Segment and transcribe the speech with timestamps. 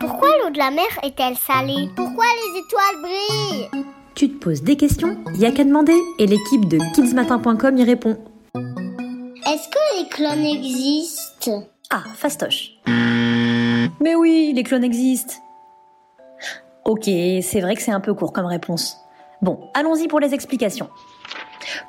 [0.00, 1.88] Pourquoi l'eau de la mer est-elle salée?
[1.94, 3.84] Pourquoi les étoiles brillent?
[4.14, 5.18] Tu te poses des questions?
[5.34, 8.16] Il a qu'à demander et l'équipe de kidsmatin.com y répond.
[8.54, 11.64] Est-ce que les clones existent?
[11.90, 12.72] Ah, fastoche.
[14.00, 15.34] Mais oui, les clones existent.
[16.84, 18.96] Ok, c'est vrai que c'est un peu court comme réponse.
[19.42, 20.88] Bon, allons-y pour les explications.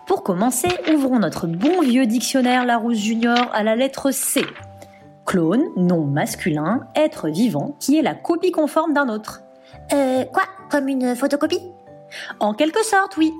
[0.05, 4.43] Pour commencer, ouvrons notre bon vieux dictionnaire Larousse Junior à la lettre C.
[5.27, 9.41] Clone, nom masculin, être vivant qui est la copie conforme d'un autre.
[9.93, 10.43] Euh, quoi?
[10.71, 11.59] Comme une photocopie?
[12.39, 13.33] En quelque sorte, oui.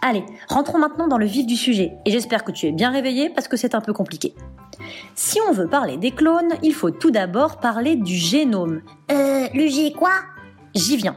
[0.00, 3.30] Allez, rentrons maintenant dans le vif du sujet, et j'espère que tu es bien réveillé
[3.30, 4.34] parce que c'est un peu compliqué.
[5.16, 8.82] Si on veut parler des clones, il faut tout d'abord parler du génome.
[9.10, 10.12] Euh, le G quoi?
[10.74, 11.14] J'y viens.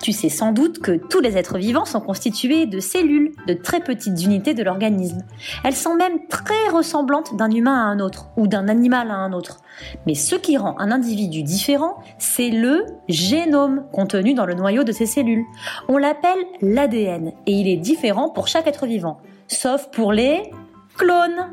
[0.00, 3.80] Tu sais sans doute que tous les êtres vivants sont constitués de cellules, de très
[3.80, 5.22] petites unités de l'organisme.
[5.62, 9.34] Elles sont même très ressemblantes d'un humain à un autre, ou d'un animal à un
[9.34, 9.58] autre.
[10.06, 14.92] Mais ce qui rend un individu différent, c'est le génome contenu dans le noyau de
[14.92, 15.44] ces cellules.
[15.88, 19.18] On l'appelle l'ADN, et il est différent pour chaque être vivant,
[19.48, 20.50] sauf pour les
[20.96, 21.50] clones.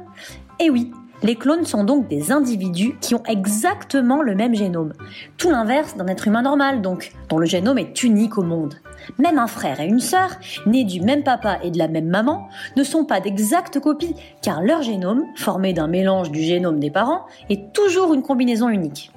[0.59, 0.91] Et oui,
[1.23, 4.93] les clones sont donc des individus qui ont exactement le même génome.
[5.37, 8.75] Tout l'inverse d'un être humain normal donc, dont le génome est unique au monde.
[9.19, 10.31] Même un frère et une sœur,
[10.65, 14.61] nés du même papa et de la même maman, ne sont pas d'exactes copies, car
[14.61, 19.11] leur génome, formé d'un mélange du génome des parents, est toujours une combinaison unique.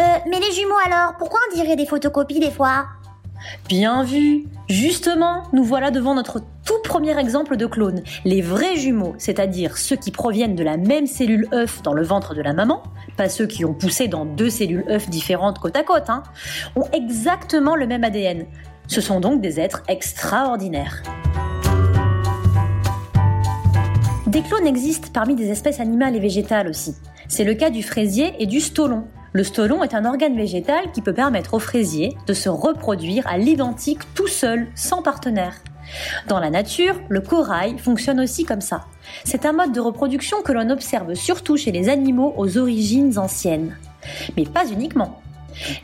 [0.00, 2.86] Euh, mais les jumeaux alors, pourquoi on dirait des photocopies des fois?
[3.68, 8.02] Bien vu Justement, nous voilà devant notre tout premier exemple de clone.
[8.24, 12.34] Les vrais jumeaux, c'est-à-dire ceux qui proviennent de la même cellule œuf dans le ventre
[12.34, 12.82] de la maman,
[13.18, 16.22] pas ceux qui ont poussé dans deux cellules œufs différentes côte à côte, hein,
[16.76, 18.46] ont exactement le même ADN.
[18.86, 21.02] Ce sont donc des êtres extraordinaires.
[24.26, 26.96] Des clones existent parmi des espèces animales et végétales aussi.
[27.28, 29.04] C'est le cas du fraisier et du stolon.
[29.34, 33.36] Le stolon est un organe végétal qui peut permettre au fraisier de se reproduire à
[33.36, 35.60] l'identique tout seul, sans partenaire.
[36.28, 38.84] Dans la nature, le corail fonctionne aussi comme ça.
[39.24, 43.76] C'est un mode de reproduction que l'on observe surtout chez les animaux aux origines anciennes.
[44.36, 45.20] Mais pas uniquement.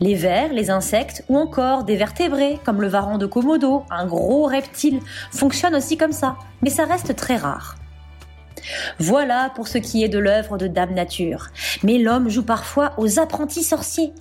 [0.01, 4.45] Les vers, les insectes ou encore des vertébrés comme le varan de Komodo, un gros
[4.45, 5.01] reptile,
[5.33, 7.77] fonctionnent aussi comme ça, mais ça reste très rare.
[8.99, 11.49] Voilà pour ce qui est de l'œuvre de Dame Nature.
[11.83, 14.13] Mais l'homme joue parfois aux apprentis sorciers.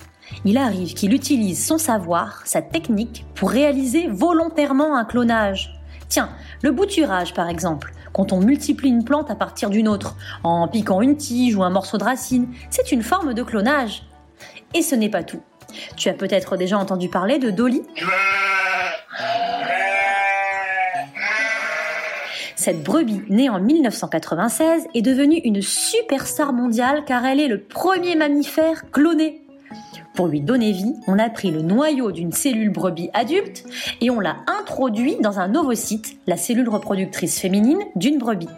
[0.44, 5.78] Il arrive qu'il utilise son savoir, sa technique, pour réaliser volontairement un clonage.
[6.08, 6.30] Tiens,
[6.62, 11.02] le bouturage par exemple, quand on multiplie une plante à partir d'une autre, en piquant
[11.02, 14.04] une tige ou un morceau de racine, c'est une forme de clonage.
[14.72, 15.40] Et ce n'est pas tout.
[15.96, 17.82] Tu as peut-être déjà entendu parler de Dolly?
[22.56, 28.16] Cette brebis, née en 1996, est devenue une superstar mondiale car elle est le premier
[28.16, 29.43] mammifère cloné.
[30.14, 33.64] Pour lui donner vie, on a pris le noyau d'une cellule brebis adulte
[34.00, 38.48] et on l'a introduit dans un ovocyte, la cellule reproductrice féminine d'une brebis.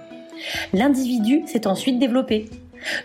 [0.75, 2.51] L'individu s'est ensuite développé.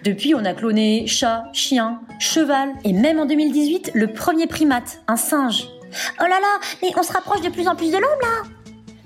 [0.03, 5.15] Depuis, on a cloné chat, chien, cheval et même en 2018, le premier primate, un
[5.15, 5.69] singe.
[6.19, 8.60] Oh là là, mais on se rapproche de plus en plus de l'homme là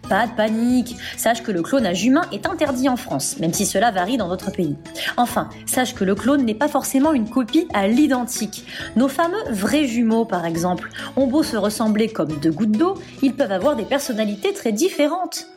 [0.08, 3.92] pas de panique, sache que le clonage humain est interdit en France, même si cela
[3.92, 4.76] varie dans d'autres pays.
[5.18, 8.66] Enfin, sache que le clone n'est pas forcément une copie à l'identique.
[8.96, 13.34] Nos fameux vrais jumeaux, par exemple, ont beau se ressembler comme deux gouttes d'eau, ils
[13.34, 15.48] peuvent avoir des personnalités très différentes.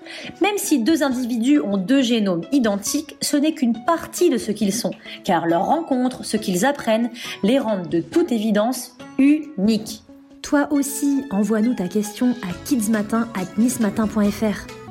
[0.41, 4.73] Même si deux individus ont deux génomes identiques, ce n'est qu'une partie de ce qu'ils
[4.73, 4.93] sont,
[5.25, 7.11] car leur rencontre, ce qu'ils apprennent,
[7.43, 10.03] les rendent de toute évidence uniques.
[10.49, 14.88] Toi aussi, envoie-nous ta question à kidsmatin@nismatin.fr.